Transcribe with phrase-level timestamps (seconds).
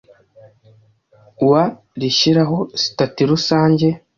[1.49, 1.63] wa
[1.99, 3.87] rishyiraho sitati rusange